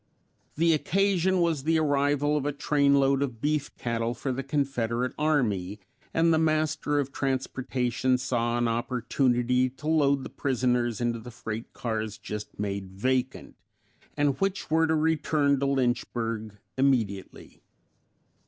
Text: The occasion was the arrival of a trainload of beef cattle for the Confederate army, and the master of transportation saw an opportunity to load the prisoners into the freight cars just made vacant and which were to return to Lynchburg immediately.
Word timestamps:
The 0.55 0.73
occasion 0.73 1.41
was 1.41 1.61
the 1.61 1.77
arrival 1.77 2.35
of 2.35 2.43
a 2.47 2.51
trainload 2.51 3.21
of 3.21 3.39
beef 3.39 3.69
cattle 3.77 4.15
for 4.15 4.31
the 4.31 4.41
Confederate 4.41 5.13
army, 5.15 5.79
and 6.11 6.33
the 6.33 6.39
master 6.39 6.97
of 6.99 7.11
transportation 7.11 8.17
saw 8.17 8.57
an 8.57 8.67
opportunity 8.67 9.69
to 9.69 9.87
load 9.87 10.23
the 10.23 10.29
prisoners 10.31 11.01
into 11.01 11.19
the 11.19 11.29
freight 11.29 11.71
cars 11.73 12.17
just 12.17 12.59
made 12.59 12.87
vacant 12.89 13.55
and 14.17 14.41
which 14.41 14.71
were 14.71 14.87
to 14.87 14.95
return 14.95 15.59
to 15.59 15.67
Lynchburg 15.67 16.57
immediately. 16.79 17.61